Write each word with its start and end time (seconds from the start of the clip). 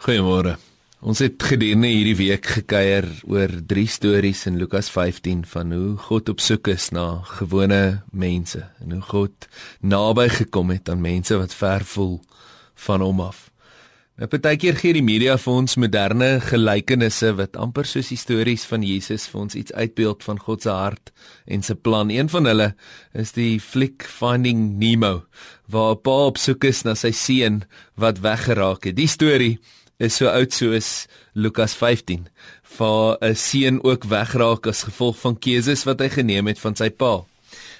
Goeiemôre. 0.00 0.54
Ons 1.04 1.20
het 1.20 1.42
gedurende 1.44 1.90
hierdie 1.92 2.14
week 2.16 2.46
gekuier 2.48 3.04
oor 3.28 3.50
drie 3.68 3.84
stories 3.84 4.46
in 4.48 4.56
Lukas 4.56 4.86
15 4.88 5.42
van 5.50 5.74
hoe 5.76 5.90
God 6.06 6.30
op 6.32 6.40
soek 6.40 6.70
is 6.72 6.86
na 6.96 7.18
gewone 7.36 8.00
mense 8.08 8.62
en 8.80 8.94
hoe 8.94 9.02
God 9.10 9.44
naby 9.84 10.30
gekom 10.32 10.72
het 10.72 10.88
aan 10.88 11.02
mense 11.04 11.36
wat 11.36 11.52
ver 11.52 11.84
voel 11.84 12.14
van 12.86 13.04
hom 13.04 13.20
af. 13.20 13.50
Nou 14.16 14.28
partykeer 14.32 14.78
gee 14.80 14.96
die 14.96 15.04
media 15.04 15.34
vir 15.36 15.58
ons 15.62 15.76
moderne 15.76 16.30
gelykenisse 16.46 17.34
wat 17.36 17.58
amper 17.60 17.84
soos 17.88 18.08
die 18.08 18.18
stories 18.20 18.64
van 18.70 18.80
Jesus 18.80 19.26
vir 19.28 19.42
ons 19.42 19.58
iets 19.60 19.74
uitbeeld 19.76 20.24
van 20.24 20.40
God 20.40 20.64
se 20.64 20.72
hart 20.78 21.12
en 21.44 21.60
se 21.60 21.76
plan. 21.76 22.08
Een 22.08 22.32
van 22.32 22.48
hulle 22.48 22.70
is 23.12 23.34
die 23.36 23.60
fliek 23.60 24.08
Finding 24.08 24.78
Nemo 24.80 25.26
waar 25.68 25.92
'n 25.92 26.00
pa 26.00 26.16
op 26.32 26.40
soek 26.40 26.64
is 26.64 26.84
na 26.88 26.94
sy 26.94 27.12
seun 27.12 27.64
wat 28.00 28.24
weggeraak 28.24 28.88
het. 28.88 28.96
Die 28.96 29.08
storie 29.08 29.60
is 30.00 30.16
so 30.16 30.30
oud 30.32 30.52
soos 30.56 31.06
Lukas 31.34 31.76
15 31.76 32.26
waar 32.78 33.18
'n 33.20 33.34
seun 33.34 33.82
ook 33.84 34.04
wegraak 34.04 34.66
as 34.66 34.86
gevolg 34.88 35.16
van 35.20 35.38
keuses 35.38 35.84
wat 35.84 36.00
hy 36.00 36.08
geneem 36.08 36.46
het 36.46 36.58
van 36.58 36.76
sy 36.76 36.88
pa. 36.88 37.24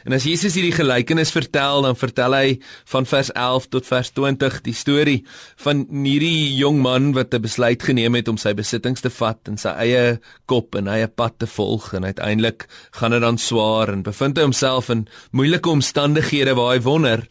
En 0.04 0.12
as 0.16 0.24
Jesus 0.24 0.54
hierdie 0.56 0.74
gelykenis 0.74 1.32
vertel, 1.34 1.82
dan 1.84 1.96
vertel 1.96 2.34
hy 2.34 2.46
van 2.92 3.06
vers 3.06 3.30
11 3.36 3.68
tot 3.68 3.86
vers 3.86 4.10
20 4.16 4.60
die 4.64 4.74
storie 4.74 5.18
van 5.60 5.84
hierdie 5.90 6.56
jong 6.56 6.80
man 6.80 7.12
wat 7.12 7.34
'n 7.34 7.42
besluit 7.42 7.82
geneem 7.82 8.14
het 8.14 8.28
om 8.28 8.36
sy 8.36 8.54
besittings 8.54 9.00
te 9.00 9.10
vat 9.10 9.38
en 9.48 9.56
sy 9.56 9.68
eie 9.68 10.20
kop 10.46 10.74
en 10.74 10.88
eie 10.88 11.08
pad 11.08 11.38
te 11.38 11.46
volg 11.46 11.92
en 11.94 12.04
uiteindelik 12.04 12.66
gaan 12.92 13.10
dit 13.10 13.20
dan 13.20 13.38
swaar 13.38 13.92
en 13.92 14.02
bevind 14.02 14.36
hy 14.36 14.42
homself 14.42 14.90
in 14.90 15.06
moeilike 15.32 15.68
omstandighede 15.68 16.54
waar 16.54 16.74
hy 16.74 16.80
wonder 16.80 17.28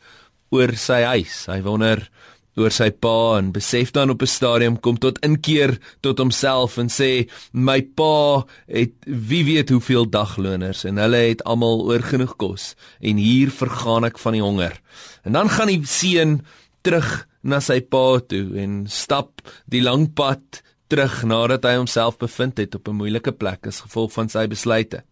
oor 0.51 0.75
sy 0.75 1.01
huis. 1.03 1.45
Hy 1.45 1.61
wonder 1.61 2.09
oor 2.57 2.73
sy 2.73 2.89
pa 2.91 3.37
en 3.37 3.51
besef 3.55 3.91
dan 3.95 4.09
op 4.09 4.21
'n 4.21 4.27
stadium 4.27 4.79
kom 4.79 4.97
tot 4.97 5.19
inkeer 5.25 5.77
tot 6.01 6.17
homself 6.17 6.77
en 6.77 6.89
sê 6.89 7.29
my 7.53 7.81
pa 7.81 8.45
het 8.67 8.93
wie 9.05 9.43
weet 9.45 9.69
hoeveel 9.69 10.09
dagloners 10.09 10.85
en 10.85 10.97
hulle 10.97 11.21
het 11.29 11.43
almal 11.43 11.85
oorgenoeg 11.85 12.35
kos 12.37 12.75
en 13.01 13.17
hier 13.17 13.51
vergaan 13.51 14.05
ek 14.05 14.17
van 14.17 14.33
die 14.33 14.41
honger. 14.41 14.81
En 15.23 15.33
dan 15.33 15.49
gaan 15.49 15.67
die 15.67 15.85
seun 15.85 16.41
terug 16.81 17.27
na 17.43 17.59
sy 17.59 17.81
pa 17.81 18.19
toe 18.19 18.57
en 18.59 18.87
stap 18.87 19.41
die 19.65 19.81
lang 19.81 20.13
pad 20.13 20.61
terug 20.89 21.23
nadat 21.23 21.63
hy 21.63 21.75
homself 21.77 22.17
bevind 22.17 22.57
het 22.57 22.75
op 22.75 22.87
'n 22.87 22.95
moeilike 22.95 23.31
plek 23.31 23.67
as 23.67 23.81
gevolg 23.81 24.11
van 24.11 24.29
sy 24.29 24.47
besluite. 24.47 25.03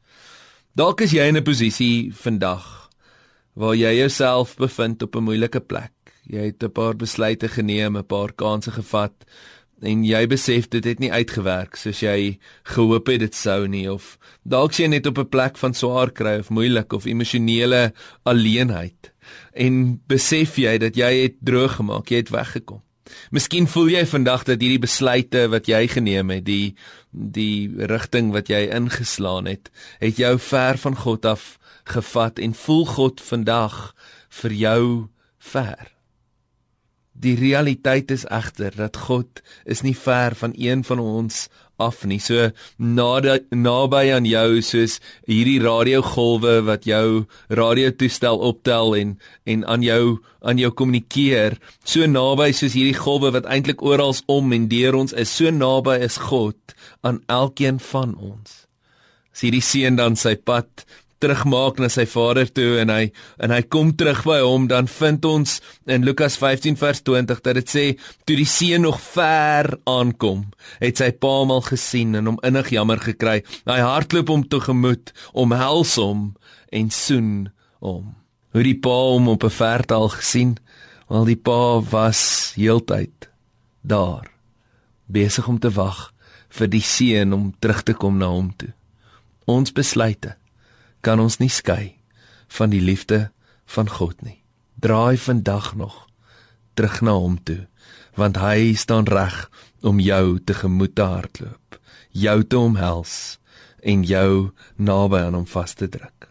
Dalk 0.76 1.02
is 1.02 1.11
jy 1.11 1.28
in 1.28 1.38
'n 1.38 1.44
posisie 1.44 2.11
vandag 2.14 2.89
waar 3.56 3.76
jy 3.76 3.98
jouself 3.98 4.56
bevind 4.58 5.04
op 5.04 5.16
'n 5.16 5.23
moeilike 5.23 5.59
plek 5.59 5.92
jy 6.30 6.52
het 6.52 6.64
'n 6.64 6.72
paar 6.72 6.95
besluite 6.95 7.47
geneem, 7.47 7.97
'n 7.97 8.03
paar 8.06 8.33
kansse 8.33 8.72
gevat 8.72 9.14
en 9.81 10.03
jy 10.03 10.28
besef 10.28 10.70
dit 10.70 10.83
het 10.83 11.00
nie 11.00 11.11
uitgewerk 11.11 11.75
soos 11.75 12.00
jy 12.02 12.39
gehoop 12.64 13.08
het 13.08 13.20
dit 13.20 13.36
sou 13.36 13.67
nie 13.67 13.86
of 13.92 14.17
dalk 14.44 14.73
jy 14.73 14.88
net 14.88 15.05
op 15.05 15.20
'n 15.20 15.30
plek 15.30 15.58
van 15.58 15.73
swaar 15.73 16.11
kry 16.11 16.39
of 16.39 16.50
moeilik 16.50 16.94
of 16.94 17.05
emosionele 17.05 17.94
alleenheid 18.25 19.11
en 19.53 20.02
besef 20.08 20.58
jy 20.58 20.78
dat 20.78 20.95
jy 20.95 21.11
het 21.23 21.36
droog 21.42 21.75
gemaak, 21.80 22.11
jy 22.11 22.17
het 22.23 22.30
weggekom. 22.30 22.81
Miskien 23.31 23.67
voel 23.67 23.88
jy 23.88 24.05
vandag 24.05 24.44
dat 24.44 24.61
hierdie 24.61 24.83
besluite 24.83 25.48
wat 25.52 25.67
jy 25.67 25.88
geneem 25.88 26.30
het, 26.30 26.45
die 26.45 26.75
die 27.11 27.72
rigting 27.89 28.31
wat 28.36 28.52
jy 28.52 28.67
ingeslaan 28.67 29.48
het, 29.50 29.72
het 30.00 30.20
jou 30.22 30.36
ver 30.39 30.78
van 30.78 30.95
God 30.95 31.25
af 31.25 31.58
gevat 31.88 32.39
en 32.39 32.53
voel 32.53 32.86
God 32.86 33.22
vandag 33.22 33.95
vir 34.42 34.53
jou 34.53 34.83
ver. 35.39 35.97
Die 37.28 37.36
realiteit 37.36 38.11
is 38.14 38.23
egter 38.31 38.72
dat 38.78 38.95
God 39.09 39.42
is 39.67 39.81
nie 39.83 39.95
ver 39.97 40.36
van 40.39 40.53
een 40.56 40.86
van 40.88 41.00
ons 41.03 41.47
af 41.78 42.06
nie. 42.08 42.20
So 42.23 42.50
naby 42.80 43.42
naby 43.52 44.03
aan 44.16 44.28
jou 44.30 44.61
soos 44.66 44.97
hierdie 45.28 45.59
radiogolwe 45.61 46.61
wat 46.70 46.88
jou 46.88 47.25
radiotoestel 47.52 48.39
optel 48.49 48.95
en 49.02 49.17
en 49.45 49.65
aan 49.67 49.83
jou 49.83 50.20
aan 50.42 50.61
jou 50.61 50.71
kommunikeer. 50.71 51.58
So 51.83 52.08
naby 52.08 52.54
soos 52.55 52.77
hierdie 52.77 52.98
golwe 52.98 53.33
wat 53.36 53.49
eintlik 53.49 53.83
oral 53.83 54.15
om 54.32 54.55
en 54.55 54.70
deur 54.71 54.95
ons 55.04 55.14
is. 55.14 55.33
So 55.33 55.52
naby 55.52 55.99
is 56.08 56.21
God 56.30 56.77
aan 57.04 57.20
elkeen 57.27 57.83
van 57.92 58.15
ons. 58.15 58.64
As 59.36 59.44
hierdie 59.44 59.65
seun 59.65 59.99
dan 59.99 60.15
sy 60.15 60.38
pad 60.39 60.88
terugmaak 61.23 61.80
na 61.82 61.89
sy 61.89 62.05
vader 62.10 62.50
toe 62.54 62.78
en 62.82 62.92
hy 62.94 63.10
en 63.44 63.54
hy 63.54 63.61
kom 63.73 63.94
terug 63.98 64.23
by 64.28 64.38
hom 64.44 64.67
dan 64.70 64.89
vind 64.92 65.26
ons 65.26 65.58
in 65.89 66.05
Lukas 66.05 66.38
15 66.38 66.78
vers 66.78 67.02
20 67.02 67.42
dat 67.45 67.58
dit 67.58 67.73
sê 67.73 67.86
toe 68.28 68.38
die 68.38 68.50
seun 68.50 68.86
nog 68.86 69.00
ver 69.02 69.73
aankom 69.89 70.45
het 70.83 71.02
sy 71.02 71.10
pa 71.11 71.33
hom 71.42 71.56
al 71.56 71.66
gesien 71.66 72.16
en 72.20 72.32
hom 72.32 72.39
innig 72.45 72.72
jammer 72.76 73.02
gekry. 73.02 73.42
Hy 73.66 73.80
hardloop 73.82 74.30
hom 74.33 74.45
tegemoet 74.45 75.14
omhels 75.33 75.95
hom 76.02 76.30
en 76.70 76.94
soen 76.94 77.32
hom. 77.83 78.14
Hoe 78.54 78.66
die 78.66 78.77
pa 78.77 78.98
hom 79.11 79.30
op 79.33 79.44
'n 79.44 79.54
verte 79.54 79.94
al 79.94 80.10
gesien 80.14 80.58
want 81.08 81.27
die 81.27 81.39
pa 81.39 81.80
was 81.80 82.54
heeltyd 82.56 83.30
daar 83.82 84.27
besig 85.08 85.48
om 85.48 85.60
te 85.60 85.72
wag 85.72 86.11
vir 86.50 86.67
die 86.67 86.83
seun 86.83 87.33
om 87.33 87.54
terug 87.60 87.83
te 87.83 87.94
kom 87.94 88.17
na 88.17 88.27
hom 88.27 88.52
toe. 88.58 88.73
Ons 89.45 89.72
besluite 89.72 90.36
kan 91.02 91.19
ons 91.19 91.39
nie 91.39 91.52
skei 91.52 91.97
van 92.58 92.71
die 92.71 92.81
liefde 92.81 93.30
van 93.65 93.89
God 93.89 94.21
nie. 94.21 94.41
Draai 94.80 95.17
vandag 95.17 95.75
nog 95.75 96.05
terug 96.77 97.02
na 97.02 97.15
hom 97.17 97.39
toe, 97.43 97.65
want 98.15 98.37
hy 98.37 98.75
staan 98.77 99.09
reg 99.09 99.47
om 99.81 99.99
jou 99.99 100.37
tegemoet 100.45 100.93
te 100.95 101.05
hardloop, 101.05 101.80
jou 102.13 102.37
te 102.43 102.58
omhels 102.58 103.15
en 103.81 104.03
jou 104.05 104.52
naby 104.77 105.23
aan 105.25 105.39
hom 105.39 105.47
vas 105.49 105.73
te 105.73 105.89
druk. 105.89 106.27